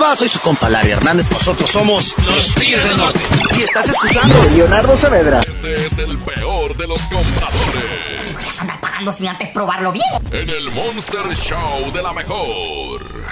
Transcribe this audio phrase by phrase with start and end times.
[0.00, 0.16] va?
[0.16, 1.30] Soy su compa Larry Hernández.
[1.30, 3.20] Nosotros somos los Tigres del Norte.
[3.58, 5.42] Y estás escuchando Leonardo Saavedra.
[5.46, 8.60] Este es el peor de los compradores.
[8.60, 10.06] Anda pagando sin antes probarlo bien.
[10.32, 13.24] En el Monster Show de la mejor.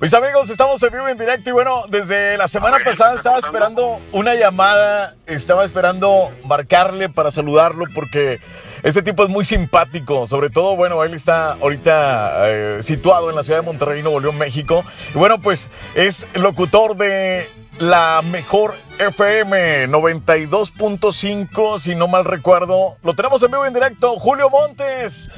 [0.00, 4.00] Mis amigos, estamos en vivo en directo y bueno, desde la semana pasada estaba esperando
[4.12, 8.40] una llamada, estaba esperando marcarle para saludarlo porque
[8.82, 13.42] este tipo es muy simpático, sobre todo, bueno, él está ahorita eh, situado en la
[13.42, 14.86] ciudad de Monterrey, Nuevo León, México.
[15.14, 17.46] Y bueno, pues es locutor de
[17.78, 22.96] la mejor FM 92.5, si no mal recuerdo.
[23.04, 25.28] Lo tenemos en vivo en directo, Julio Montes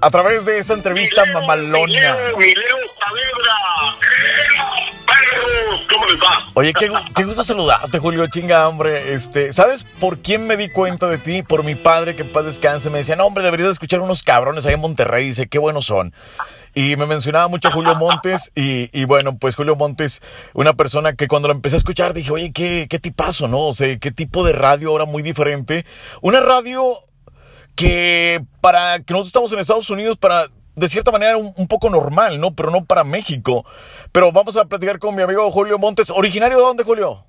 [0.00, 2.16] a través de esta entrevista mamalona.
[2.36, 3.96] Mileo Saavedra.
[5.06, 6.50] Perros, ¿cómo les va?
[6.54, 9.14] Oye, qué, qué, gusto saludarte, Julio, chinga, hombre.
[9.14, 11.42] Este, ¿Sabes por quién me di cuenta de ti?
[11.42, 12.90] Por mi padre, que en paz descanse.
[12.90, 15.28] Me decía, no, hombre, deberías escuchar unos cabrones ahí en Monterrey.
[15.28, 16.12] Dice, qué buenos son.
[16.74, 18.52] Y me mencionaba mucho Julio Montes.
[18.54, 20.20] Y, y, bueno, pues Julio Montes,
[20.52, 23.68] una persona que cuando lo empecé a escuchar dije, oye, qué, qué tipazo, ¿no?
[23.68, 25.86] O sea, qué tipo de radio ahora muy diferente.
[26.20, 27.00] Una radio
[27.76, 31.88] que para que nosotros estamos en Estados Unidos, para de cierta manera un, un, poco
[31.88, 32.54] normal, ¿no?
[32.54, 33.64] Pero no para México.
[34.12, 36.10] Pero vamos a platicar con mi amigo Julio Montes.
[36.10, 37.24] ¿Originario de dónde, Julio?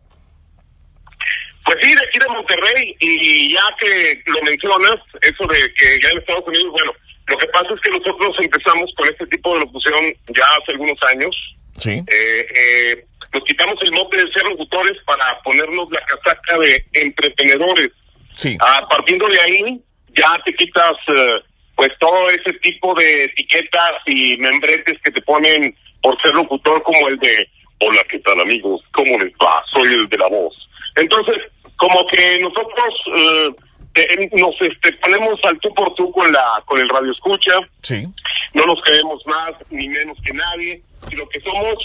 [1.68, 2.96] Pues sí, de aquí de Monterrey.
[3.00, 6.94] Y ya que lo mencionas, eso de que ya en Estados Unidos, bueno,
[7.28, 10.98] lo que pasa es que nosotros empezamos con este tipo de locución ya hace algunos
[11.04, 11.36] años.
[11.78, 11.92] Sí.
[11.92, 17.90] Eh, eh, nos quitamos el mote de ser locutores para ponernos la casaca de entretenedores.
[18.38, 18.58] Sí.
[18.62, 19.82] Ah, partiendo de ahí,
[20.18, 21.40] ya te quitas uh,
[21.76, 27.08] pues todo ese tipo de etiquetas y membretes que te ponen por ser locutor como
[27.08, 30.56] el de hola qué tal amigos cómo les va soy el de la voz
[30.96, 31.36] entonces
[31.78, 36.80] como que nosotros uh, eh, nos este, ponemos al tú por tú con la con
[36.80, 37.54] el radio escucha.
[37.82, 38.08] Sí.
[38.54, 41.76] No nos creemos más ni menos que nadie sino que somos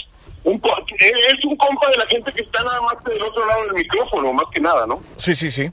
[0.43, 0.61] un
[0.99, 4.33] es un compa de la gente que está nada más del otro lado del micrófono
[4.33, 5.71] más que nada no sí sí sí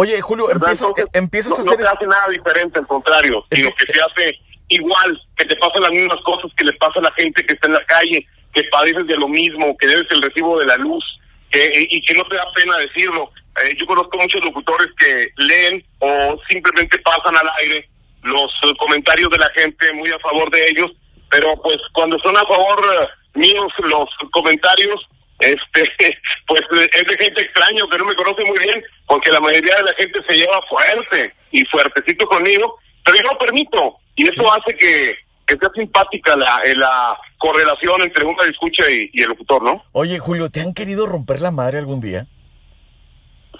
[0.00, 1.78] Oye, Julio, empieza, Entonces, empiezas no, a hacer...
[1.80, 4.38] No se hace nada diferente, al contrario, sino que se hace
[4.68, 7.66] igual, que te pasan las mismas cosas que le pasa a la gente que está
[7.66, 11.04] en la calle, que padeces de lo mismo, que debes el recibo de la luz,
[11.50, 13.32] que, y que no te da pena decirlo.
[13.64, 17.88] Eh, yo conozco muchos locutores que leen o simplemente pasan al aire
[18.22, 20.92] los uh, comentarios de la gente muy a favor de ellos,
[21.28, 25.82] pero pues cuando son a favor uh, míos los comentarios, este
[26.46, 26.62] pues
[26.92, 29.94] es de gente extraña que no me conoce muy bien porque la mayoría de la
[29.94, 35.14] gente se lleva fuerte y fuertecito conmigo pero yo lo permito y eso hace que,
[35.46, 39.84] que sea simpática la, la correlación entre una escucha y, y, el locutor ¿no?
[39.92, 42.26] Oye Julio ¿te han querido romper la madre algún día?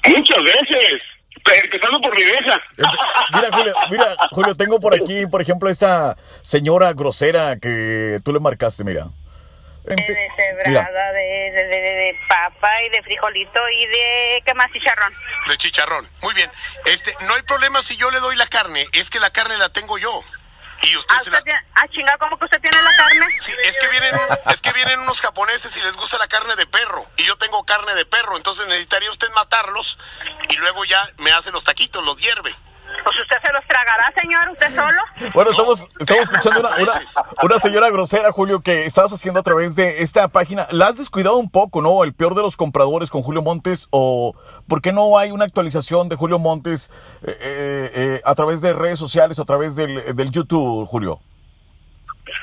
[0.06, 1.00] muchas veces
[1.64, 2.60] empezando por mi vieja
[3.34, 8.40] mira Julio mira Julio tengo por aquí por ejemplo esta señora grosera que tú le
[8.40, 9.08] marcaste mira
[9.96, 14.70] de deshebrada, de, de, de, de, papa y de frijolito y de ¿qué más?
[14.72, 15.14] Chicharrón.
[15.46, 16.08] De chicharrón.
[16.22, 16.50] Muy bien.
[16.84, 19.68] Este, no hay problema si yo le doy la carne, es que la carne la
[19.70, 20.22] tengo yo.
[20.82, 21.42] Y usted, ¿Ah, se usted la...
[21.42, 23.26] tiene, ah, chinga, ¿cómo que usted tiene la carne?
[23.40, 24.14] Sí, es que vienen
[24.50, 27.64] es que vienen unos japoneses y les gusta la carne de perro y yo tengo
[27.66, 29.98] carne de perro, entonces necesitaría usted matarlos
[30.48, 32.54] y luego ya me hace los taquitos, los hierve.
[33.04, 35.32] Pues usted se los tragará, señor, usted solo.
[35.34, 37.00] Bueno, estamos, estamos escuchando una, una,
[37.42, 40.66] una, señora grosera, Julio, que estás haciendo a través de esta página.
[40.70, 42.04] ¿La has descuidado un poco, no?
[42.04, 43.88] El peor de los compradores con Julio Montes.
[43.90, 44.34] ¿O
[44.66, 46.90] por qué no hay una actualización de Julio Montes
[47.26, 51.20] eh, eh, a través de redes sociales o a través del, del YouTube, Julio?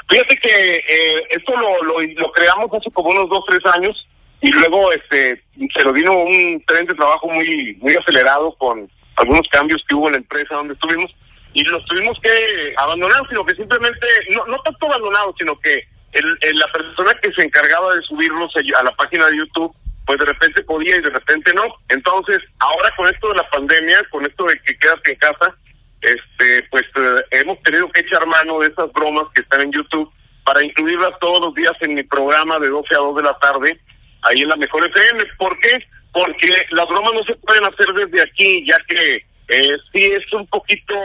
[0.09, 4.07] Fíjate que eh, esto lo, lo, lo creamos hace como unos dos, tres años
[4.41, 5.41] y luego este
[5.73, 10.07] se lo vino un tren de trabajo muy muy acelerado con algunos cambios que hubo
[10.07, 11.13] en la empresa donde estuvimos
[11.53, 16.37] y los tuvimos que abandonar, sino que simplemente, no, no tanto abandonados, sino que el,
[16.41, 19.73] el, la persona que se encargaba de subirlos a la página de YouTube,
[20.05, 21.63] pues de repente podía y de repente no.
[21.89, 25.55] Entonces, ahora con esto de la pandemia, con esto de que quedas en casa,
[26.01, 30.11] este, pues eh, hemos tenido que echar mano de esas bromas que están en YouTube
[30.44, 33.79] para incluirlas todos los días en mi programa de 12 a 2 de la tarde,
[34.21, 35.25] ahí en la Mejor FM.
[35.38, 35.88] ¿Por qué?
[36.15, 39.15] Porque las bromas no se pueden hacer desde aquí, ya que
[39.50, 40.95] eh, sí es un poquito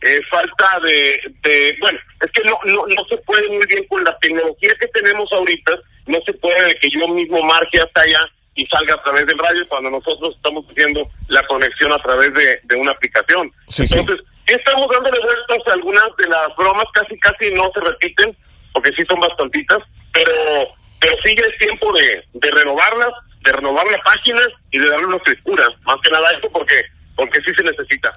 [0.00, 4.04] eh, falta de, de, bueno, es que no, no, no se puede muy bien con
[4.04, 5.72] la tecnología que tenemos ahorita,
[6.06, 8.20] no se puede que yo mismo marque hasta allá
[8.54, 12.60] y salga a través del radio cuando nosotros estamos haciendo la conexión a través de,
[12.62, 13.50] de una aplicación.
[13.66, 14.54] Sí, Entonces, sí.
[14.54, 18.36] estamos dándole vueltas a algunas de las bromas, casi casi no se repiten,
[18.72, 19.80] porque sí son bastantitas,
[20.12, 20.32] pero,
[21.00, 23.10] pero sí ya es tiempo de, de renovarlas
[23.42, 24.40] de renovar la página
[24.70, 26.74] y de darle una frescura, más que nada esto porque
[27.14, 28.10] porque sí se necesita.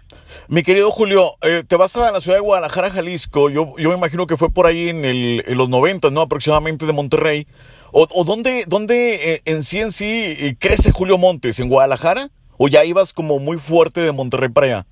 [0.48, 3.50] Mi querido Julio, eh, te vas a la ciudad de Guadalajara, Jalisco.
[3.50, 6.22] Yo, yo me imagino que fue por ahí en, el, en los 90, ¿no?
[6.22, 7.45] Aproximadamente de Monterrey.
[7.92, 11.60] ¿O, o dónde, dónde eh, en sí en sí eh, crece Julio Montes?
[11.60, 12.30] ¿En Guadalajara?
[12.57, 14.86] ¿O ya ibas como muy fuerte de Monterrey para allá?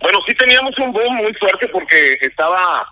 [0.00, 2.86] Bueno, sí teníamos un boom muy fuerte porque estaba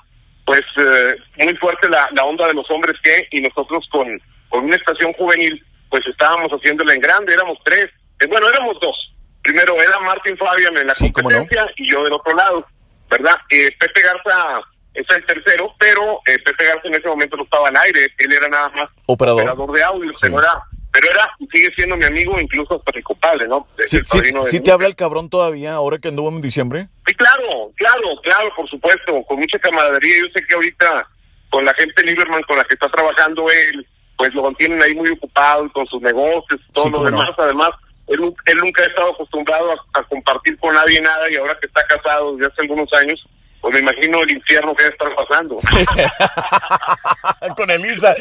[0.44, 1.14] pues eh,
[1.44, 4.06] muy fuerte la, la onda de los hombres que y nosotros con,
[4.48, 5.62] con una estación juvenil
[5.92, 7.86] pues estábamos haciéndola en grande, éramos tres,
[8.18, 8.96] Eh, bueno, éramos dos.
[9.42, 11.12] Primero era Martín Fabian en la Sí, no.
[11.12, 12.64] competencia y yo del otro lado,
[13.10, 13.36] ¿verdad?
[13.50, 14.60] Eh, Pepe Garza
[14.94, 18.32] es el tercero, pero eh, Pepe Garza en ese momento no estaba al aire, él
[18.32, 19.40] era nada más Operador.
[19.42, 20.18] operador de audio, Sí.
[20.22, 20.62] pero era,
[20.92, 23.66] pero era, sigue siendo mi amigo, incluso hasta mi compadre, ¿no?
[23.76, 26.86] Es ¿Sí, sí, de sí te habla el cabrón todavía ahora que anduvo en diciembre?
[27.06, 30.14] Sí, claro, claro, claro, por supuesto, con mucha camaradería.
[30.20, 31.08] Yo sé que ahorita
[31.50, 33.86] con la gente Lieberman con la que está trabajando él,
[34.22, 37.04] pues lo mantienen ahí muy ocupado y con sus negocios y todo Sí, lo no.
[37.06, 37.30] demás.
[37.38, 37.70] Además,
[38.06, 41.66] él, él nunca ha estado acostumbrado a, a compartir con nadie nada y ahora que
[41.66, 43.20] está casado desde hace algunos años,
[43.60, 45.56] pues me imagino el infierno que debe estar pasando.
[47.56, 48.14] con Elisa,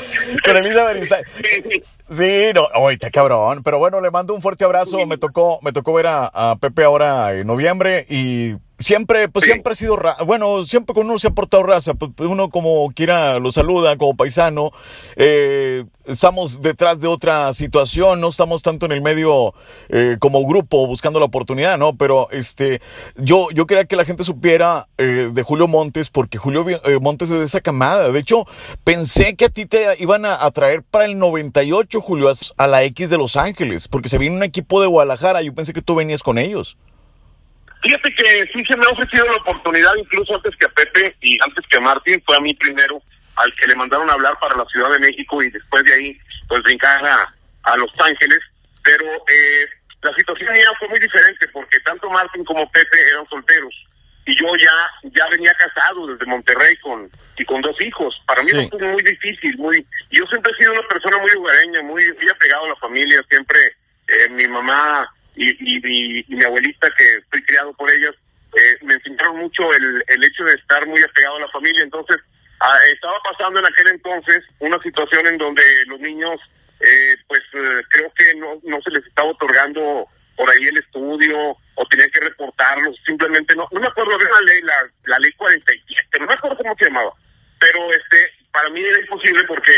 [0.44, 1.24] con Elisa Beristain.
[2.10, 3.62] Sí, no, oye, está cabrón.
[3.64, 5.06] Pero bueno, le mando un fuerte abrazo.
[5.06, 9.52] Me tocó, me tocó ver a, a Pepe ahora en noviembre y siempre, pues Sí.
[9.52, 11.94] siempre ha sido, ra- bueno, siempre con uno se ha portado raza.
[11.94, 14.72] Pues uno como quiera lo saluda, como paisano.
[15.16, 19.54] Eh, estamos detrás de otra situación, no estamos tanto en el medio
[19.90, 21.96] eh, como grupo buscando la oportunidad, ¿no?
[21.96, 22.82] Pero este,
[23.16, 27.30] yo, yo quería que la gente supiera eh, de Julio Montes, porque Julio eh, Montes
[27.32, 28.10] es de esa camada.
[28.12, 28.46] De hecho,
[28.84, 32.68] pensé que a ti te iban a, a traer para el 98, Julio, a, a
[32.68, 35.42] la X de Los Ángeles, porque se viene un equipo de Guadalajara.
[35.42, 36.78] Yo pensé que tú venías con ellos.
[37.82, 41.38] Fíjate que sí se me ha ofrecido la oportunidad, incluso antes que a Pepe y
[41.44, 43.02] antes que a Martín, fue a mí primero
[43.38, 46.18] al que le mandaron a hablar para la Ciudad de México y después de ahí,
[46.48, 47.34] pues brincar a,
[47.64, 48.40] a Los Ángeles.
[48.84, 49.68] Pero eh,
[50.04, 53.74] la situación ya fue muy diferente porque tanto Martín como Pepe eran solteros
[54.26, 58.16] y yo ya ya venía casado desde Monterrey con y con dos hijos.
[58.28, 58.60] Para mí Sí.
[58.60, 59.86] eso fue muy difícil, muy.
[60.12, 63.24] Yo siempre he sido una persona muy hogareña, muy, muy apegado a la familia.
[63.30, 63.60] Siempre
[64.08, 68.14] eh, mi mamá y, y, mi- abuelita, que estoy criado por ellas,
[68.56, 71.84] eh, me enseñaron mucho el, el hecho de estar muy apegado a la familia.
[71.84, 72.18] Entonces,
[72.60, 76.40] ah, estaba pasando en aquel entonces una situación en donde los niños,
[76.80, 81.56] eh, pues eh, creo que no, no se les estaba otorgando por ahí el estudio
[81.76, 84.74] o tenían que reportarlos, simplemente no, no me acuerdo de la ley, la,
[85.06, 87.14] la ley 47, no me acuerdo cómo se llamaba,
[87.60, 89.74] pero este, para mí era imposible porque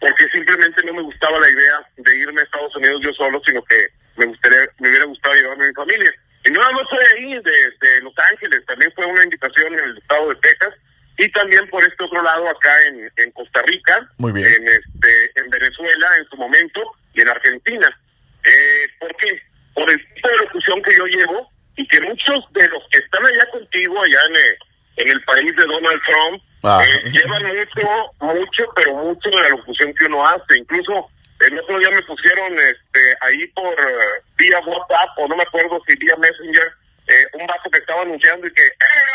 [0.00, 3.62] porque simplemente no me gustaba la idea de irme a Estados Unidos yo solo, sino
[3.64, 3.86] que
[4.16, 6.12] me gustaría, me hubiera gustado llevarme a mi familia.
[6.44, 7.40] Y no nada más fue ahí, de,
[7.80, 10.74] de Los Ángeles, también fue una invitación en el estado de Texas
[11.18, 14.46] y también por este otro lado acá en, en Costa Rica, Muy bien.
[14.48, 16.80] en este, en Venezuela en su momento
[17.12, 18.00] y en Argentina.
[18.44, 19.42] Eh, ¿Por qué?
[19.74, 23.24] Por el tipo de locución que yo llevo y que muchos de los que están
[23.26, 24.56] allá contigo, allá en el,
[24.96, 26.82] en el país de Donald Trump, Ah.
[26.84, 27.88] eh, llevan mucho,
[28.20, 30.58] mucho, pero mucho de la locución que uno hace.
[30.58, 31.08] Incluso
[31.40, 35.80] el otro día me pusieron este ahí por eh, vía WhatsApp o no me acuerdo
[35.86, 36.72] si vía Messenger
[37.08, 39.10] eh, un vato que estaba anunciando y que ¡Eh!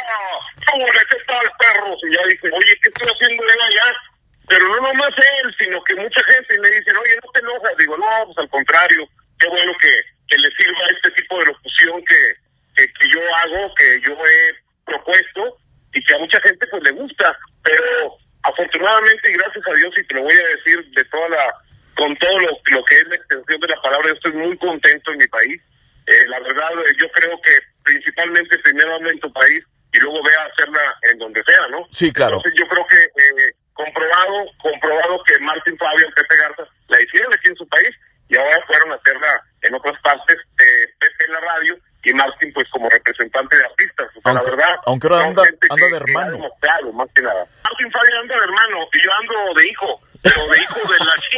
[0.74, 2.00] ¡Hola, qué tal, perros!
[2.04, 3.94] Y ya dice, oye, ¿qué estoy haciendo él allá?
[4.48, 7.78] Pero no nomás él, sino que mucha gente me dice, oye, no te enojas.
[7.78, 9.08] Digo, no, pues al contrario,
[9.40, 12.34] qué bueno que, que le sirva este tipo de locución que,
[12.76, 14.56] que, que yo hago, que yo he
[14.86, 15.58] propuesto
[15.94, 17.38] y que a mucha gente pues le gusta.
[17.64, 21.54] Pero afortunadamente y gracias a Dios, y te lo voy a decir de toda la,
[21.96, 25.12] con todo lo, lo que es la extensión de la palabra, yo estoy muy contento
[25.12, 25.62] en mi país.
[26.08, 30.22] Eh, la verdad, eh, yo creo que principalmente primero habla en tu país y luego
[30.24, 31.88] ve a hacerla en donde sea, ¿no?
[31.92, 32.38] Sí, claro.
[32.38, 37.48] Entonces yo creo que eh, comprobado, comprobado que Martín Fabio, Pepe Garza la hicieron aquí
[37.48, 37.90] en su país
[38.28, 42.52] y ahora fueron a hacerla en otras partes, eh, Pepe en la radio y Martín
[42.54, 44.08] pues como representante de artistas.
[44.16, 46.32] O sea, Aunque- la verdad, aunque ahora anda- anda de que hermano.
[46.34, 47.46] demostrado, más que nada.
[47.64, 50.95] Martín Fabio anda de hermano y yo ando de hijo, pero de hijo de.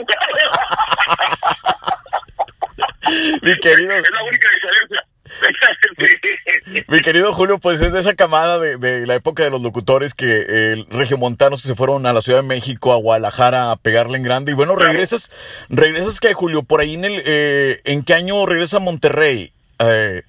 [3.41, 5.03] Mi querido, Es la única diferencia.
[6.87, 10.13] Mi querido Julio, pues es de esa camada de, de la época de los locutores
[10.13, 14.17] que eh, regiomontanos que se fueron a la Ciudad de México, a Guadalajara a pegarle
[14.17, 14.51] en grande.
[14.51, 15.31] Y bueno, regresas,
[15.69, 19.53] regresas que Julio, por ahí en el, eh, ¿en qué año regresa a Monterrey?
[19.79, 20.23] Eh,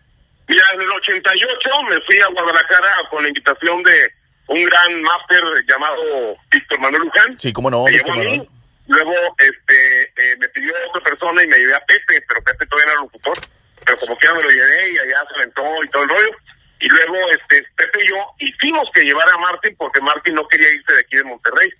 [0.46, 4.12] Mira, en el 88 me fui a Guadalajara con la invitación de
[4.48, 7.38] un gran máster llamado Víctor Manuel Luján.
[7.38, 8.16] sí, cómo no, Víctor.
[8.16, 8.48] Manuel.
[8.88, 12.92] Luego este, eh, me pidió otra persona y me llevé a Pepe, pero Pepe todavía
[12.92, 13.38] era locutor.
[13.84, 16.30] Pero como quiera me lo llevé y allá se aventó y todo el rollo.
[16.80, 20.72] Y luego este, Pepe y yo hicimos que llevara a Martín porque Martín no quería
[20.72, 21.70] irse de aquí de Monterrey.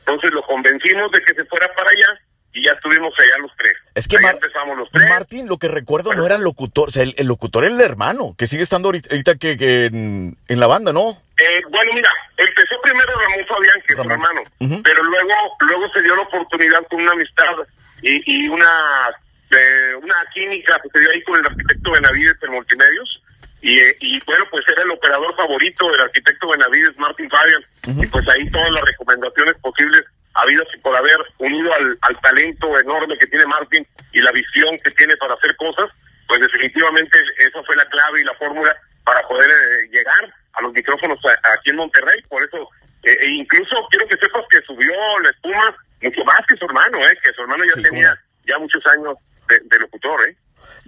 [0.00, 2.20] Entonces lo convencimos de que se fuera para allá
[2.52, 3.74] y ya estuvimos allá los tres.
[3.94, 5.08] Es que Mar- empezamos los tres.
[5.08, 7.80] Martín, lo que recuerdo no era el locutor, o sea, el, el locutor era el
[7.80, 11.22] hermano, que sigue estando ahorita, ahorita que, que en, en la banda, ¿no?
[11.38, 14.42] Eh, bueno, mira, empezó primero Ramón Fabián, que es su hermano,
[14.82, 17.54] pero luego luego se dio la oportunidad con una amistad
[18.02, 19.10] y, y una
[19.50, 23.22] eh, una química que se dio ahí con el arquitecto Benavides en Multimedios.
[23.60, 27.64] Y, eh, y bueno, pues era el operador favorito del arquitecto Benavides, Martin Fabian.
[27.86, 30.04] Y pues ahí todas las recomendaciones posibles
[30.34, 34.78] habidas y por haber unido al, al talento enorme que tiene Martin y la visión
[34.84, 35.90] que tiene para hacer cosas,
[36.28, 40.72] pues definitivamente esa fue la clave y la fórmula para poder eh, llegar a los
[40.72, 41.18] micrófonos
[41.54, 42.20] aquí en Monterrey.
[42.28, 42.68] Por eso,
[43.02, 46.98] eh, e incluso quiero que sepas que subió la espuma mucho más que su hermano,
[47.08, 49.14] eh, que su hermano ya Sí, tenía ya muchos años
[49.48, 50.28] de, de locutor.
[50.28, 50.36] ¿eh?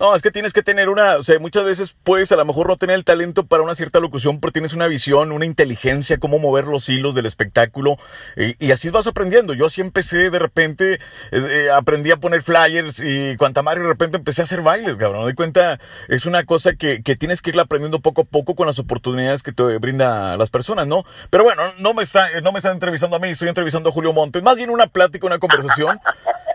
[0.01, 2.69] No, es que tienes que tener una, o sea, muchas veces puedes a lo mejor
[2.69, 6.39] no tener el talento para una cierta locución, pero tienes una visión, una inteligencia, cómo
[6.39, 7.99] mover los hilos del espectáculo,
[8.35, 9.53] y, y así vas aprendiendo.
[9.53, 10.99] Yo así empecé, de repente, eh,
[11.33, 15.19] eh, aprendí a poner flyers y cuanta madre, de repente empecé a hacer bailes, cabrón.
[15.19, 15.79] Me doy cuenta,
[16.09, 19.43] es una cosa que, que tienes que ir aprendiendo poco a poco con las oportunidades
[19.43, 21.05] que te brinda las personas, ¿no?
[21.29, 24.15] Pero bueno, no me está, no me están entrevistando a mí, estoy entrevistando a Julio
[24.15, 26.01] Montes, más bien una plática, una conversación,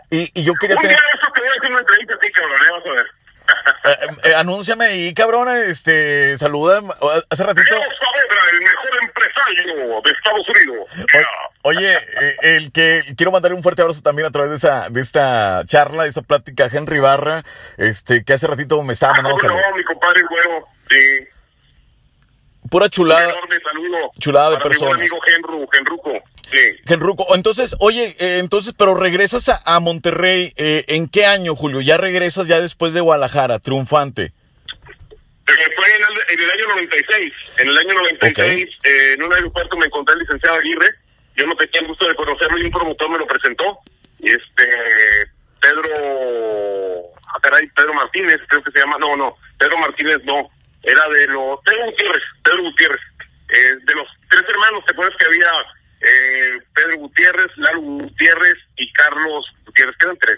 [0.09, 0.97] y, y yo quería Un día tener...
[0.97, 2.71] de eso te voy a hacer una entrevista a ti, cabrón, ¿eh?
[2.71, 3.25] vas a ver.
[3.84, 6.81] Eh, eh, anúnciame ahí, cabrón, este, saluda,
[7.29, 10.88] hace ratito, Saavedra, el mejor empresario de Estados Unidos.
[11.63, 14.89] o- oye, eh, el que, quiero mandarle un fuerte abrazo también a través de esa,
[14.89, 17.43] de esta charla, de esta plática, Henry Barra,
[17.77, 19.62] este, que hace ratito me estaba Ah, mandando saludos.
[19.69, 20.67] no, mi compadre güero.
[20.89, 21.27] Sí.
[22.69, 24.12] Pura Un chulada, enorme saludo.
[24.19, 24.88] chulada de mi persona.
[24.89, 26.13] buen amigo Henru, Henruco.
[26.51, 26.60] Sí.
[26.88, 27.36] Henruco.
[27.36, 31.81] Entonces, oye, eh, entonces, pero regresas a, a Monterrey, eh, ¿en qué año, Julio?
[31.81, 34.25] Ya regresas ya después de Guadalajara, triunfante.
[35.48, 37.34] Eh, Fue en el, en el año 96.
[37.60, 40.89] En el año 96, eh, en un aeropuerto me encontré al licenciado Aguirre.
[41.36, 43.79] Yo no tenía el gusto de conocerlo y un promotor me lo presentó.
[44.19, 44.67] Este,
[45.62, 45.89] Pedro,
[47.27, 50.50] ah, caray, Pedro Martínez, creo que se llama, no, no, Pedro Martínez no,
[50.86, 53.01] era de los, Pedro Gutiérrez, Pedro Gutiérrez,
[53.50, 55.51] eh, de los tres hermanos, ¿te acuerdas que había
[56.01, 60.38] eh, Pedro Gutiérrez, Lalo Gutiérrez y Carlos Gutiérrez, quedan tres.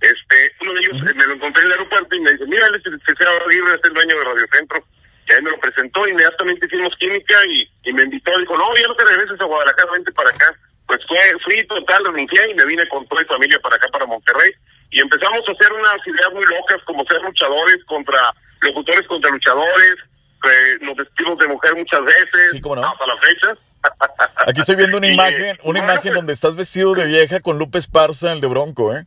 [0.00, 2.66] Este, uno de ellos eh, me lo encontré en el aeropuerto y me dice, mira,
[2.66, 4.84] él es el licenciado Aguirre, es el dueño de Radio Centro.
[5.28, 8.86] Y ahí me lo presentó, inmediatamente hicimos química y, y me invitó, dijo, no, ya
[8.86, 10.54] no te regreses a Guadalajara, vente para acá.
[10.86, 14.06] Pues fue, fui total, renuncié y me vine con toda mi familia para acá, para
[14.06, 14.52] Monterrey.
[14.90, 19.96] Y empezamos a hacer unas ideas muy locas, como ser luchadores contra, locutores contra luchadores,
[20.44, 22.86] eh, nos vestimos de mujer muchas veces, Sí, cómo no.
[22.86, 23.56] hasta la fecha.
[24.46, 27.78] Aquí estoy viendo una imagen, una imagen pues, donde estás vestido de vieja con Lupe
[27.78, 29.06] Esparza, el de Bronco, ¿eh?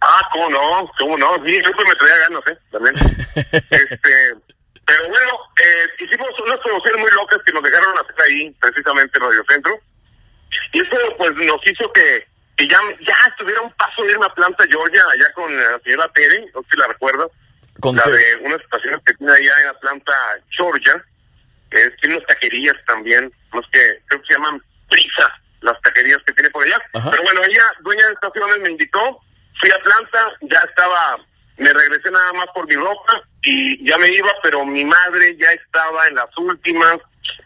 [0.00, 2.58] Ah, cómo no, cómo no, sí, yo me traía ganas, ¿eh?
[2.72, 2.94] También.
[3.70, 4.34] este,
[4.84, 5.30] pero bueno,
[5.62, 9.72] eh, hicimos unas promociones muy locas que nos dejaron hacer ahí, precisamente en Radio Centro.
[10.72, 14.34] Y eso, pues, nos hizo que, que ya, ya estuviera un paso de irme a
[14.34, 17.28] Planta, Georgia, allá con la señora Tere, no sé si la recuerdas,
[17.82, 20.12] Con la te- de unas estaciones que tiene allá en Atlanta,
[20.56, 21.04] Georgia,
[21.70, 25.28] que es- tiene unas taquerías también, los que creo que se llaman Prisa,
[25.60, 26.78] las taquerías que tiene por allá.
[26.94, 27.10] Ajá.
[27.10, 29.20] Pero bueno, ella, dueña de estaciones, me invitó,
[29.60, 31.18] fui a Atlanta, ya estaba,
[31.58, 35.52] me regresé nada más por mi ropa y ya me iba, pero mi madre ya
[35.52, 36.98] estaba en las últimas,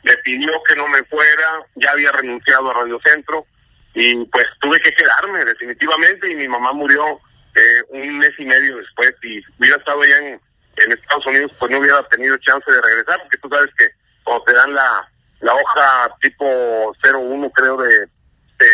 [0.02, 3.46] me pidió que no me fuera, ya había renunciado a Radio Centro
[3.94, 7.20] y pues tuve que quedarme definitivamente y mi mamá murió
[7.56, 10.40] eh, un mes y medio después y hubiera estado allá en,
[10.76, 13.88] en Estados Unidos pues no hubiera tenido chance de regresar porque tú sabes que
[14.24, 15.08] cuando te dan la,
[15.40, 17.98] la hoja tipo 01 creo de,
[18.58, 18.68] de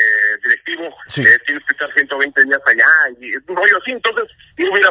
[0.44, 1.22] directivo Sí.
[1.22, 2.86] eh, tienes que estar 120 días allá
[3.20, 4.90] y es un rollo así entonces yo hubiera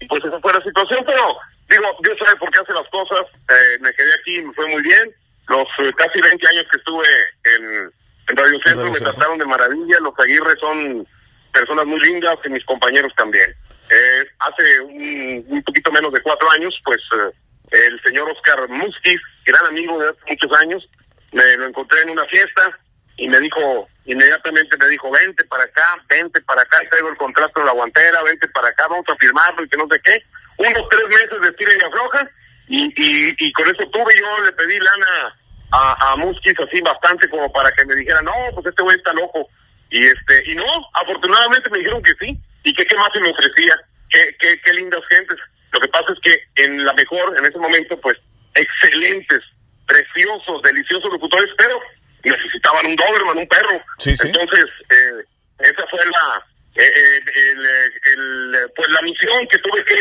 [0.00, 1.36] y pues esa fue la situación, pero
[1.68, 3.26] digo, Dios sabe por qué hace las cosas.
[3.48, 5.10] Eh, me quedé aquí, me fue muy bien.
[5.48, 7.06] Los eh, casi 20 años que estuve
[7.44, 7.90] en,
[8.28, 9.12] en Radio Centro Radio me Centro.
[9.14, 9.98] trataron de maravilla.
[10.00, 11.06] Los Aguirre son
[11.52, 13.54] personas muy lindas y mis compañeros también.
[13.90, 19.64] Eh, hace un, poquito menos de cuatro años, pues eh, el señor Oscar Muskis, gran
[19.66, 20.88] amigo de hace muchos años,
[21.32, 22.78] me lo encontré en una fiesta
[23.16, 27.60] y me dijo, inmediatamente me dijo, vente para acá, vente para acá, traigo el contrato
[27.60, 30.22] de la guantera, vente para acá, vamos a firmarlo y que no sé qué.
[30.58, 32.30] Unos tres meses de tira y afloja
[32.68, 35.36] y, y, y con eso tuve, yo le pedí lana
[35.70, 39.12] a, a Muskis así bastante como para que me dijera, no, pues este güey está
[39.12, 39.48] loco.
[39.90, 40.64] Y este y no,
[40.94, 43.76] afortunadamente me dijeron que sí y que qué más se me ofrecía,
[44.10, 45.38] qué, qué, qué lindas gentes.
[45.72, 48.18] Lo que pasa es que en la mejor, en ese momento, pues
[48.54, 49.40] excelentes,
[49.86, 51.80] preciosos, deliciosos locutores, pero
[52.24, 53.80] necesitaban un Doberman, un perro.
[53.98, 54.26] Sí, sí.
[54.28, 55.24] Entonces, eh,
[55.60, 57.66] esa fue la, eh, eh, el,
[58.12, 59.94] el, pues la misión que tuve que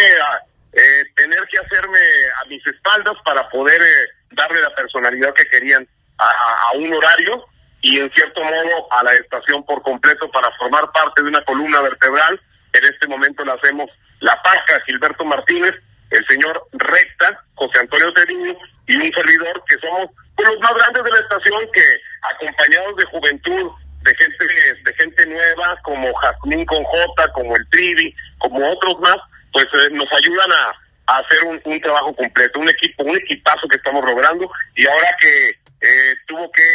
[0.73, 1.99] eh, tener que hacerme
[2.41, 6.93] a mis espaldas para poder eh, darle la personalidad que querían a, a- a un
[6.93, 7.45] horario
[7.87, 11.79] y en cierto modo a la estación por completo para formar parte de una columna
[11.79, 12.39] vertebral.
[12.73, 13.89] En este momento la hacemos
[14.19, 15.73] La Paca, Gilberto Martínez,
[16.09, 21.01] el señor Recta, José Antonio Ceriño y un servidor que somos pues, los más grandes
[21.01, 21.83] de la estación que
[22.23, 24.45] acompañados de juventud, de gente
[24.83, 29.17] de gente nueva como Jazmín con J, como el Trivi, como otros más,
[29.53, 30.73] pues eh, nos ayudan a,
[31.19, 35.49] hacer un, un, trabajo completo, un equipo, un equipazo que estamos logrando y ahora que
[35.79, 36.67] eh, tuvo que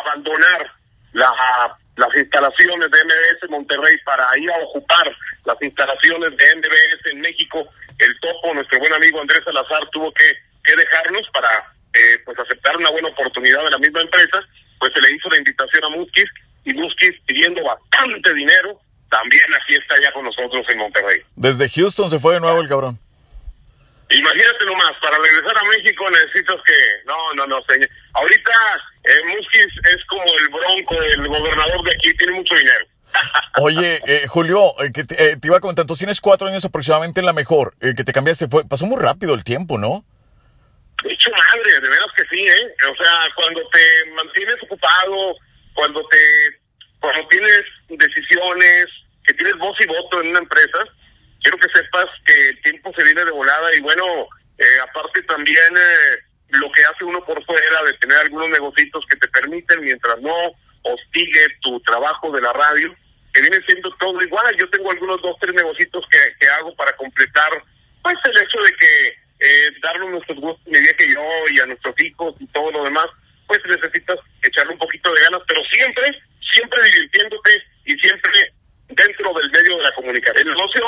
[0.00, 0.70] abandonar
[1.12, 1.30] la,
[1.96, 7.66] las instalaciones de MBS Monterrey para ir a ocupar las instalaciones de MBS en México,
[7.98, 10.32] el topo, nuestro buen amigo Andrés Salazar, tuvo que,
[10.64, 11.48] que dejarnos para
[11.94, 14.42] eh, pues aceptar una buena oportunidad de la misma empresa,
[14.78, 16.28] pues se le hizo la invitación a Muskis
[16.64, 21.20] y Muskis pidiendo bastante dinero, también aquí está ya con nosotros en Monterrey.
[21.36, 22.98] Desde Houston se fue de nuevo el cabrón.
[24.10, 26.74] Imagínate nomás, para regresar a México necesitas que...
[27.06, 27.88] No, no, no, señor.
[28.12, 28.52] Ahorita
[29.04, 32.86] eh, Muskis es como el bronco, el gobernador de aquí, tiene mucho dinero.
[33.60, 36.64] Oye, eh, Julio, eh, que te, eh, te, iba a comentar, tú tienes cuatro años
[36.64, 40.04] aproximadamente en la mejor, eh, que te cambiaste, fue, pasó muy rápido el tiempo, ¿no?
[41.02, 42.74] De hecho, madre, de veras que sí, ¿eh?
[42.90, 45.36] O sea, cuando te mantienes ocupado,
[45.74, 46.18] cuando te,
[47.00, 48.86] cuando tienes decisiones,
[49.24, 50.84] que tienes voz y voto en una empresa,
[51.44, 54.04] quiero que sepas que el tiempo se viene de volada y bueno,
[54.58, 59.16] eh, aparte también eh, lo que hace uno por fuera de tener algunos negocios que
[59.16, 60.34] te permiten, mientras no
[60.82, 62.94] hostigue tu trabajo de la radio,
[63.32, 64.56] que viene siendo todo igual.
[64.56, 67.52] Yo tengo algunos dos, tres negocios que, que hago para completar,
[68.02, 69.08] pues el hecho de que
[69.40, 73.06] eh, darle nuestros gustos, mi vieja yo, y a nuestros hijos y todo lo demás,
[73.46, 76.10] pues necesitas echarle un poquito de ganas, pero siempre,
[76.52, 78.52] siempre divirtiéndote y siempre
[78.88, 80.46] dentro del medio de la comunicación.
[80.48, 80.82] El negocio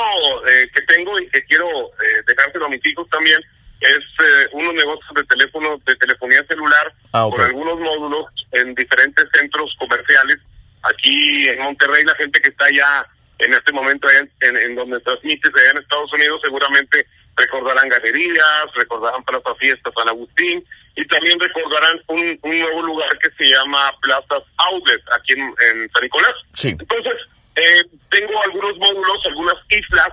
[0.47, 3.39] eh, que tengo y que quiero eh, dejárselo a mis hijos también
[3.79, 7.35] es eh, unos negocios de teléfono, de telefonía celular, Ah, ok.
[7.35, 10.37] con algunos módulos en diferentes centros comerciales.
[10.83, 13.05] Aquí en Monterrey, la gente que está allá
[13.39, 18.65] en este momento en, en, en donde transmites allá en Estados Unidos, seguramente recordarán galerías,
[18.75, 20.63] recordarán Plaza Fiesta San Agustín
[20.95, 25.89] y también recordarán un, un nuevo lugar que se llama Plazas Outlet aquí en, en
[25.91, 26.33] San Nicolás.
[26.55, 26.69] Sí.
[26.69, 27.13] Entonces,
[27.57, 30.09] eh, tengo algunos módulos, algunas islas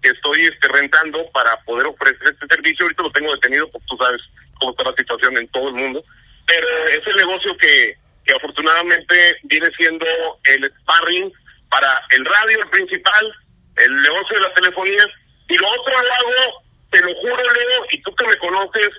[0.00, 2.84] que estoy este, rentando para poder ofrecer este servicio.
[2.84, 4.20] Ahorita lo tengo detenido, porque tú sabes
[4.60, 6.04] cómo está la situación en todo el mundo.
[6.46, 10.06] Pero es el negocio que, que afortunadamente viene siendo
[10.44, 11.32] el sparring
[11.68, 13.34] para el radio, el principal,
[13.76, 15.06] el negocio de la telefonía.
[15.48, 18.90] Y lo otro lo hago, te lo juro, Leo, y tú que me conoces,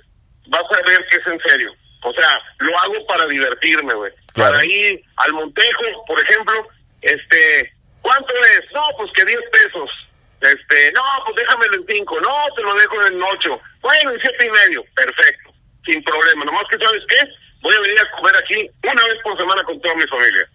[0.47, 1.73] vas a ver que es en serio.
[2.03, 4.11] O sea, lo hago para divertirme, güey.
[4.33, 4.51] Claro.
[4.51, 6.67] Para ir al Montejo, por ejemplo,
[7.01, 7.74] este,
[8.97, 9.89] pues que 10 pesos.
[10.41, 12.21] Este, no, pues déjamelo en 5.
[12.21, 13.61] No, te lo dejo en 8.
[13.81, 14.83] Bueno, en siete y medio.
[14.95, 15.53] Perfecto.
[15.85, 16.45] Sin problema.
[16.45, 17.17] Nomás que, ¿sabes qué?
[17.61, 20.47] Voy a venir a comer aquí una vez por semana con toda mi familia.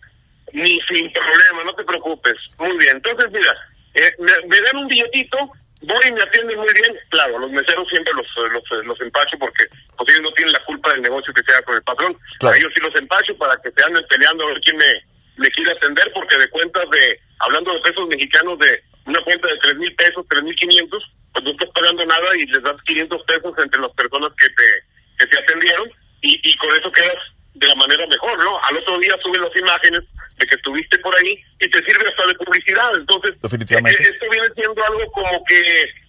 [0.52, 2.36] Ni sin problema, no te preocupes.
[2.58, 2.96] Muy bien.
[2.96, 3.56] Entonces, mira,
[3.94, 5.36] eh, me, me dan un billetito,
[5.82, 6.96] voy y me atienden muy bien.
[7.08, 10.92] Claro, los meseros siempre los, los, los empacho porque pues ellos no tienen la culpa
[10.92, 12.16] del negocio que se haga con el patrón.
[12.38, 12.54] Claro.
[12.54, 15.04] A ellos sí los empacho para que se anden peleando a ver quién me,
[15.40, 19.56] me quiere atender porque de cuentas de, hablando de pesos mexicanos, de una cuenta de
[19.56, 23.22] tres mil pesos, tres mil quinientos, pues no estás pagando nada y les das 500
[23.24, 24.68] pesos entre las personas que te,
[25.18, 27.16] que te atendieron y, y con eso quedas
[27.54, 28.60] de la manera mejor, ¿no?
[28.64, 30.02] Al otro día suben las imágenes
[30.36, 32.94] de que estuviste por ahí y te sirve hasta de publicidad.
[32.94, 34.02] Entonces, Definitivamente.
[34.02, 35.62] eh, esto viene siendo algo como que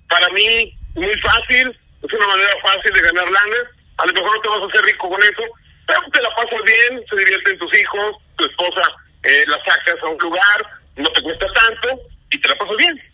[0.10, 1.72] para mí muy fácil,
[2.04, 3.58] es una manera fácil de ganar lana.
[3.98, 5.44] A lo mejor no te vas a hacer rico con eso,
[5.88, 8.84] pero te la pasas bien, se divierten tus hijos, tu esposa
[9.24, 13.11] eh, la sacas a un lugar, no te cuesta tanto y te la pasas bien.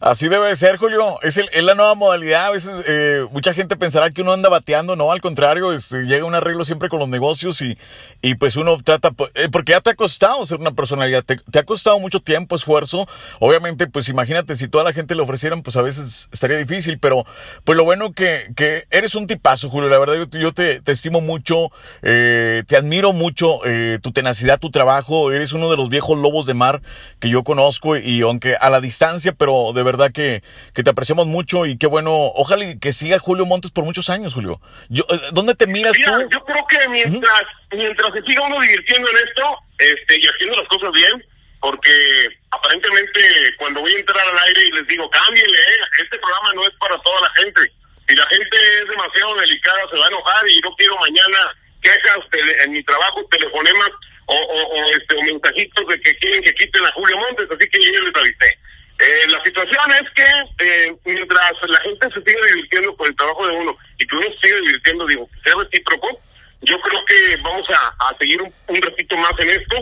[0.00, 1.18] Así debe de ser, Julio.
[1.20, 2.46] Es, el, es la nueva modalidad.
[2.46, 4.96] A veces eh, mucha gente pensará que uno anda bateando.
[4.96, 7.76] No, al contrario, este, llega un arreglo siempre con los negocios y,
[8.22, 11.62] y pues uno trata, eh, porque ya te ha costado ser una personalidad, te, ha
[11.64, 13.06] costado mucho tiempo, esfuerzo.
[13.40, 17.26] Obviamente, pues imagínate, si toda la gente le ofrecieran, pues a veces estaría difícil, pero
[17.64, 19.90] pues lo bueno que, que eres un tipazo, Julio.
[19.90, 24.58] La verdad, yo, yo te, te, estimo mucho, eh, te admiro mucho, eh, tu tenacidad,
[24.58, 25.30] tu trabajo.
[25.30, 26.80] Eres uno de los viejos lobos de mar
[27.18, 30.42] que yo conozco y aunque a la distancia, pero de verdad que,
[30.74, 32.12] que te apreciamos mucho y qué bueno.
[32.34, 34.60] Ojalá que siga Julio Montes por muchos años, Julio.
[34.88, 36.30] Yo, eh, ¿Dónde te miras Mira, tú?
[36.30, 37.76] Yo creo que mientras, uh -huh.
[37.76, 41.24] mientras se siga uno divirtiendo en esto este, y haciendo las cosas bien,
[41.60, 43.20] porque aparentemente
[43.58, 46.74] cuando voy a entrar al aire y les digo, cámbienle, eh, este programa no es
[46.78, 47.60] para toda la gente.
[48.08, 51.38] Si la gente es demasiado delicada, se va a enojar y no quiero mañana
[51.82, 52.18] quejas
[52.64, 53.90] en mi trabajo, telefonemas
[54.26, 57.68] o, o, o, este, o mensajitos de que quieren que quiten a Julio Montes, así
[57.68, 58.58] que yo les avisé.
[59.00, 60.26] Eh, la situación es que
[60.64, 64.26] eh, mientras la gente se sigue divirtiendo con el trabajo de uno y que uno
[64.26, 66.20] se sigue divirtiendo, digo, sea recíproco,
[66.60, 69.76] yo creo que vamos a, a seguir un, ratito más en esto.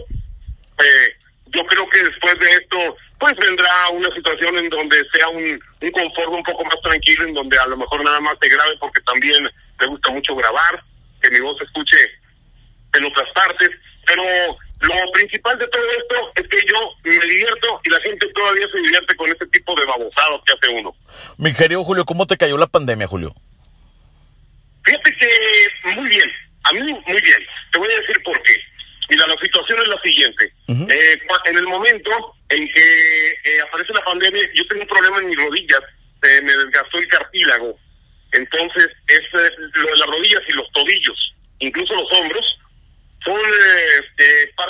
[0.84, 1.14] Eh,
[1.46, 5.90] yo creo que después de esto, pues vendrá una situación en donde sea un, un
[5.90, 9.00] confort un poco más tranquilo, en donde a lo mejor nada más te grabe, porque
[9.00, 9.50] también
[9.80, 10.80] me gusta mucho grabar,
[11.20, 11.96] que mi voz se escuche
[12.94, 13.70] en otras partes,
[14.06, 14.22] pero
[14.80, 18.78] lo principal de todo esto es que yo me divierto y la gente todavía se
[18.78, 20.94] divierte con este tipo de babosados que hace uno.
[21.36, 23.34] Mi querido Julio, ¿cómo te cayó la pandemia, Julio?
[24.84, 26.30] Fíjate que muy bien,
[26.64, 27.46] a mí muy bien.
[27.72, 28.56] Te voy a decir por qué.
[29.10, 30.52] Mira, la situación es la siguiente.
[30.68, 32.10] eh, en el momento
[32.50, 35.80] en que eh, aparece la pandemia, yo tengo un problema en mis rodillas,
[36.22, 37.78] eh, me desgastó el cartílago.
[38.32, 42.44] Entonces, es eh, lo de las rodillas y los tobillos, incluso los hombros,
[43.24, 44.07] son este,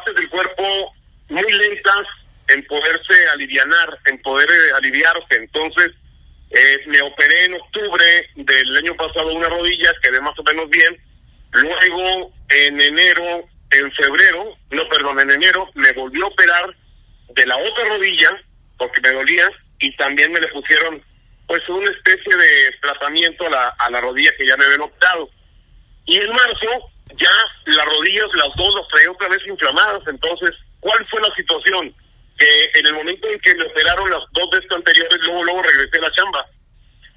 [0.09, 0.95] partes del cuerpo
[1.29, 2.07] muy lentas
[2.49, 5.37] en poderse alivianar, en poder aliviarse.
[5.37, 5.93] Entonces,
[6.87, 10.97] me operé en octubre del año pasado una rodilla, quedé más o menos bien.
[11.53, 16.75] Luego, en enero, en febrero, no, perdón, en enero, me volvió a operar
[17.35, 18.43] de la otra rodilla,
[18.79, 21.03] porque me dolía, y también me le pusieron,
[21.47, 25.29] pues, una especie de tratamiento a la, a la rodilla que ya me habían optado.
[26.07, 27.31] Y en marzo, ya
[27.67, 30.03] las rodillas, las dos, las traía otra vez inflamadas.
[30.07, 31.95] Entonces, ¿cuál fue la situación?
[32.39, 35.99] Que en el momento en que me operaron las dos veces anteriores, luego, luego regresé
[35.99, 36.47] a la chamba.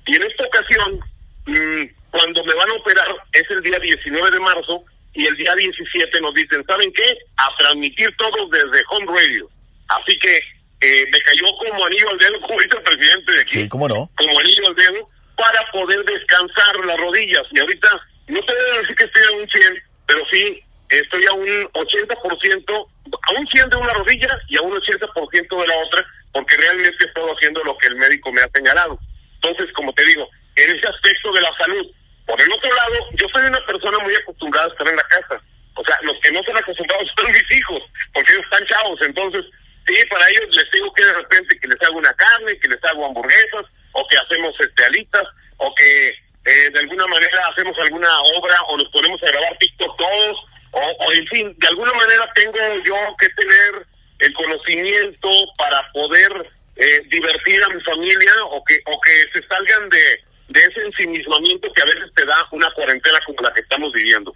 [0.07, 0.99] Y en esta ocasión,
[1.45, 5.53] mmm, cuando me van a operar, es el día 19 de marzo, y el día
[5.55, 7.17] 17 nos dicen, ¿saben qué?
[7.37, 9.49] A transmitir todos desde Home Radio.
[9.89, 10.37] Así que
[10.81, 13.61] eh, me cayó como anillo al dedo, como dice el presidente de aquí.
[13.61, 14.09] Sí, ¿cómo no?
[14.15, 17.43] Como anillo al dedo, para poder descansar las rodillas.
[17.51, 17.89] Y ahorita,
[18.27, 22.87] no te debo decir que estoy a un 100, pero sí estoy a un 80%,
[23.21, 27.03] a un 100 de una rodilla y a un 80% de la otra, porque realmente
[27.03, 28.99] he estado haciendo lo que el médico me ha señalado.
[29.35, 31.87] Entonces, como te digo, en ese aspecto de la salud,
[32.25, 35.41] por el otro lado, yo soy una persona muy acostumbrada a estar en la casa.
[35.75, 39.01] O sea, los que no son acostumbrados son mis hijos, porque ellos están chavos.
[39.01, 39.45] Entonces,
[39.87, 42.83] sí, para ellos les digo que de repente que les hago una carne, que les
[42.83, 46.13] hago hamburguesas, o que hacemos este alitas, o que
[46.45, 50.37] eh, de alguna manera hacemos alguna obra, o nos ponemos a grabar TikTok todos,
[50.73, 53.85] o, en fin, de alguna manera tengo yo que tener
[54.19, 56.31] el conocimiento para poder
[56.75, 61.71] eh, divertir a mi familia, o que, o que se salgan de de ese ensimismamiento
[61.73, 64.33] que a veces te da una cuarentena como la que estamos viviendo.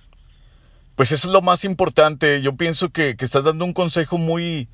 [0.95, 2.41] Pues eso es lo más importante.
[2.41, 4.69] Yo pienso que, que estás dando un consejo muy,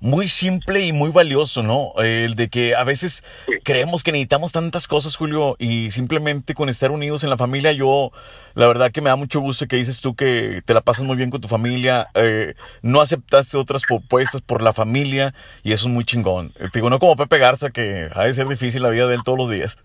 [0.00, 1.92] muy simple y muy valioso, ¿no?
[2.02, 3.52] El de que a veces sí.
[3.62, 8.10] creemos que necesitamos tantas cosas, Julio, y simplemente con estar unidos en la familia, yo,
[8.54, 11.16] la verdad que me da mucho gusto que dices tú que te la pasas muy
[11.16, 15.92] bien con tu familia, eh, no aceptaste otras propuestas por la familia, y eso es
[15.92, 16.52] muy chingón.
[16.52, 19.22] Te digo, no como Pepe Garza, que ha de ser difícil la vida de él
[19.22, 19.76] todos los días.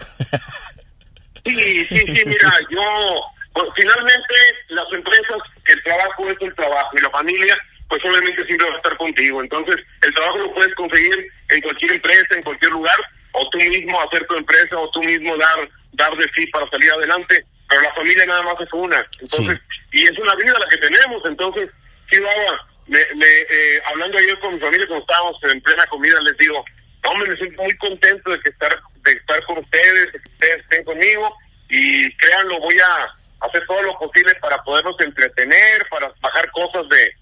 [1.45, 2.82] sí, sí, sí, mira, yo,
[3.51, 4.34] pues, finalmente,
[4.69, 7.58] las empresas, el trabajo es el trabajo, y la familia
[7.89, 9.41] pues obviamente siempre va a estar contigo.
[9.41, 12.98] Entonces, el trabajo lo puedes conseguir en cualquier empresa, en cualquier lugar,
[13.34, 16.91] o tú mismo hacer tu empresa, o tú mismo dar dar de sí para salir
[16.91, 19.06] adelante, pero la familia nada más es una.
[19.21, 19.60] Entonces,
[19.91, 20.00] sí.
[20.00, 21.24] y es una vida la que tenemos.
[21.26, 21.69] Entonces,
[22.10, 26.19] sí, Baba, me, me, eh, hablando ayer con mi familia, cuando estábamos en plena comida,
[26.21, 26.63] les digo,
[27.06, 30.60] hombre, me siento muy contento de que estar de estar con ustedes, de que ustedes
[30.62, 31.36] estén conmigo,
[31.69, 37.15] y créanlo, voy a hacer todo lo posible para podernos entretener, para bajar cosas de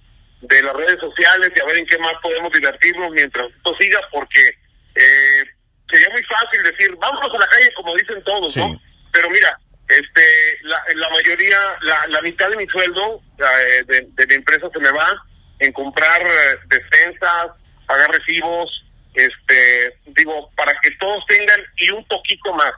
[0.48, 4.00] de las redes sociales y a ver en qué más podemos divertirnos mientras esto siga,
[4.12, 4.50] porque
[4.96, 5.44] eh,
[5.90, 8.60] sería muy fácil decir, vámonos a la calle como dicen todos, sí.
[8.60, 8.80] ¿no?
[9.12, 14.28] Pero mira, este la, la mayoría, la, la mitad de mi sueldo eh, de, de,
[14.28, 15.14] mi empresa se me va
[15.60, 17.52] en comprar eh, despensas,
[17.86, 22.72] pagar recibos, este digo, para que todos tengan y un poquito más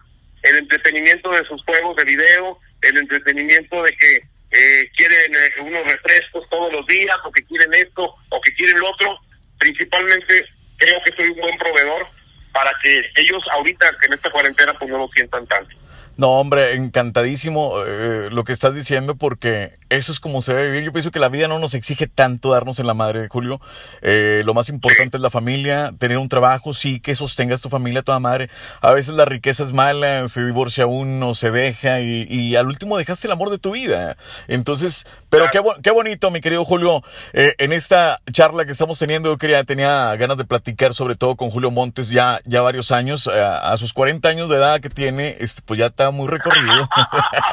[0.44, 4.22] el entretenimiento de sus juegos de video, el entretenimiento de que
[4.56, 8.80] eh, quieren eh, unos refrescos todos los días, o que quieren esto, o que quieren
[8.80, 9.20] lo otro.
[9.60, 10.46] Principalmente
[10.78, 12.08] creo que soy un buen proveedor
[12.52, 15.76] para que ellos ahorita en esta cuarentena pues no lo sientan tanto.
[16.18, 20.84] No, hombre, encantadísimo eh, lo que estás diciendo porque eso es como se debe vivir.
[20.86, 23.60] Yo pienso que la vida no nos exige tanto darnos en la madre, Julio.
[24.02, 28.02] Eh, lo más importante es la familia, tener un trabajo, sí, que sostengas tu familia,
[28.02, 28.50] toda madre.
[28.80, 32.98] A veces la riqueza es mala, se divorcia uno, se deja y, y al último
[32.98, 34.16] dejaste el amor de tu vida.
[34.48, 37.04] Entonces, pero qué, qué bonito, mi querido Julio.
[37.34, 41.36] Eh, en esta charla que estamos teniendo, yo quería, tenía ganas de platicar sobre todo
[41.36, 43.28] con Julio Montes ya, ya varios años.
[43.28, 46.88] A, a sus 40 años de edad que tiene, este, pues ya está muy recorrido.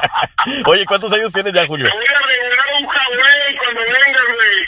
[0.65, 1.87] Oye, ¿cuántos años tienes ya, Julio?
[1.89, 4.63] Te voy a regalar un Huawei cuando vengas, güey.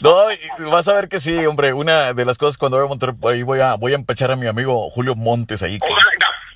[0.60, 1.72] No, vas a ver que sí, hombre.
[1.72, 4.36] Una de las cosas cuando voy a Monterrey, ahí voy a, voy a empachar a
[4.36, 5.78] mi amigo Julio Montes ahí.
[5.78, 5.86] Que...
[5.86, 6.10] Ojalá,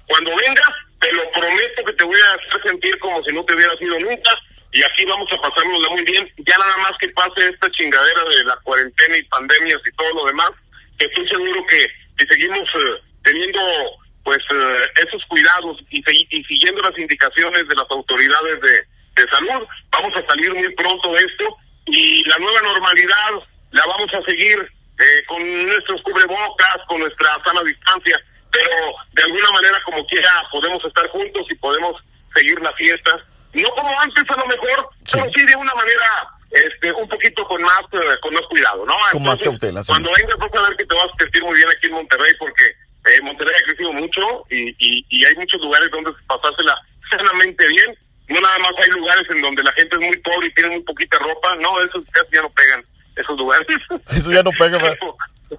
[0.06, 0.70] cuando vengas,
[1.00, 3.98] te lo prometo que te voy a hacer sentir como si no te hubiera sido
[4.00, 4.30] nunca
[4.72, 6.28] y aquí vamos a pasárnosla muy bien.
[6.38, 10.26] Ya nada más que pase esta chingadera de la cuarentena y pandemias y todo lo
[10.26, 10.50] demás,
[10.98, 13.60] que estoy seguro que si seguimos eh, teniendo
[14.24, 19.66] pues eh, esos cuidados y, y, siguiendo las indicaciones de las autoridades de, de salud,
[19.90, 21.56] vamos a salir muy pronto de esto
[21.86, 23.30] y la nueva normalidad
[23.72, 24.58] la vamos a seguir
[24.98, 30.84] eh, con nuestros cubrebocas, con nuestra sana distancia, pero de alguna manera como quiera podemos
[30.84, 31.96] estar juntos y podemos
[32.34, 36.92] seguir la fiesta no como antes a lo mejor, pero sí de una manera este
[36.92, 38.94] un poquito con más eh, con más cuidado, ¿no?
[39.12, 39.82] Con más cautela.
[39.86, 42.32] Cuando vengas vas a ver que te vas a sentir muy bien aquí en Monterrey
[42.38, 42.64] porque
[43.06, 46.76] eh, Monterrey ha crecido mucho y, y, hay muchos lugares donde pasársela
[47.10, 47.94] sanamente bien.
[48.28, 50.82] No nada más hay lugares en donde la gente es muy pobre y tiene muy
[50.82, 51.56] poquita ropa.
[51.56, 52.84] No, esos casi ya no pegan,
[53.16, 53.66] esos lugares.
[54.16, 55.16] Eso ya no pega, pero,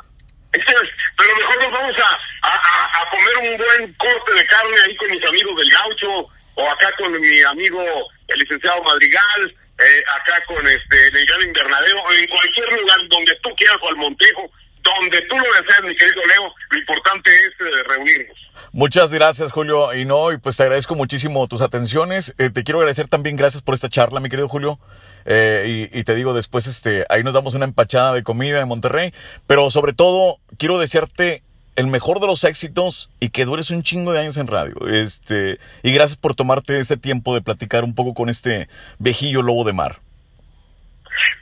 [0.52, 5.10] pero mejor nos vamos a, a, a comer un buen corte de carne ahí con
[5.10, 7.84] mis amigos del gaucho o acá con mi amigo
[8.28, 13.50] el licenciado Madrigal, eh, acá con este el Invernadero, o en cualquier lugar donde tú
[13.56, 14.50] quieras, o al Montejo,
[14.84, 18.38] donde tú lo deseas, mi querido Leo, lo importante es eh, reunirnos.
[18.72, 19.94] Muchas gracias, Julio.
[19.94, 22.34] Y no, y pues te agradezco muchísimo tus atenciones.
[22.38, 24.80] Eh, te quiero agradecer también, gracias por esta charla, mi querido Julio.
[25.26, 29.14] y, y, te digo después, este, ahí nos damos una empachada de comida en Monterrey.
[29.48, 31.44] Pero sobre todo, quiero desearte
[31.76, 34.76] el mejor de los éxitos y que dures un chingo de años en radio.
[34.88, 38.68] Este, y gracias por tomarte ese tiempo de platicar un poco con este
[39.00, 40.00] viejillo lobo de mar.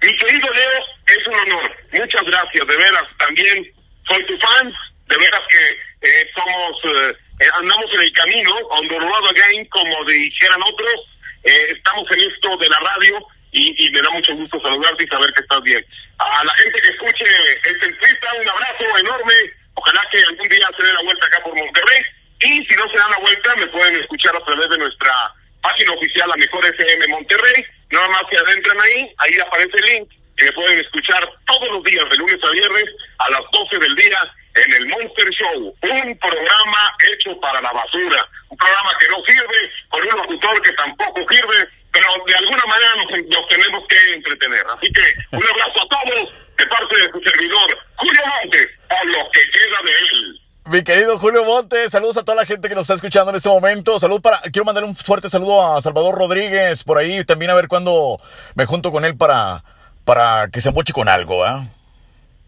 [0.01, 0.83] Mi querido Leo,
[1.17, 1.71] es un honor.
[1.91, 3.03] Muchas gracias, de veras.
[3.17, 3.71] También
[4.07, 4.73] soy tu fan.
[5.07, 9.65] De veras que eh, somos, eh, eh, andamos en el camino, on the road again,
[9.65, 11.01] como dijeran otros.
[11.43, 13.17] estamos en esto de la radio
[13.51, 15.83] y, me da mucho gusto saludarte y saber que estás bien.
[16.19, 17.25] A la gente que escuche
[17.63, 19.33] el entrevista, un abrazo enorme
[19.79, 22.01] Ojalá que algún día se dé la vuelta acá por Monterrey.
[22.41, 25.13] Y si no se dan la vuelta, me pueden escuchar a través de nuestra
[25.61, 27.65] página oficial, la Mejor FM Monterrey.
[27.91, 32.09] Nada más se adentran ahí, ahí aparece el link, que pueden escuchar todos los días,
[32.09, 32.85] de lunes a viernes,
[33.17, 34.19] a las 12 del día,
[34.55, 35.75] en el Monster Show.
[35.83, 38.25] Un programa hecho para la basura.
[38.49, 42.91] Un programa que no sirve, con un locutor que tampoco sirve, pero de alguna manera
[43.27, 44.63] nos, tenemos que entretener.
[44.73, 49.31] Así que un abrazo a todos de parte de su servidor, Julio Montes, o lo
[49.31, 50.41] que queda de él.
[50.65, 53.49] Mi querido Julio Montes, saludos a toda la gente que nos está escuchando en este
[53.49, 53.99] momento.
[53.99, 57.67] Salud para, quiero mandar un fuerte saludo a Salvador Rodríguez por ahí, también a ver
[57.67, 58.19] cuándo
[58.55, 59.63] me junto con él para,
[60.09, 61.63] para que se emboche con algo, ¿ah?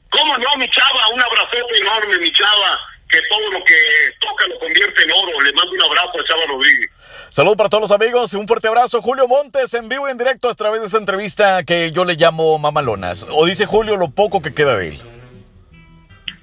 [0.10, 1.08] ¿Cómo no, mi chava?
[1.13, 3.76] Un abrazote enorme, mi chava, que todo lo que
[4.19, 5.39] toca lo convierte en oro.
[5.41, 6.89] Le mando un abrazo a Chava Rodríguez.
[7.30, 9.04] Saludos para todos los amigos, un fuerte abrazo.
[9.04, 12.15] Julio Montes en vivo y en directo a través de esa entrevista que yo le
[12.15, 13.28] llamo Mamalonas.
[13.30, 14.97] O dice Julio lo poco que queda de él.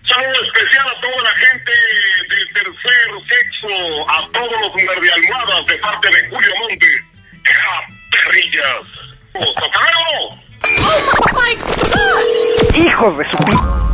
[0.06, 1.72] Saludo especial a toda la gente
[2.28, 7.02] del tercer sexo, a todos los de almohadas de parte de Julio Montes.
[7.42, 7.52] ¡Qué
[8.12, 8.86] perrillas!
[9.34, 9.66] ¡Hasta
[10.14, 10.47] luego!
[11.96, 13.87] ¡Oh, ¡Hijos de su...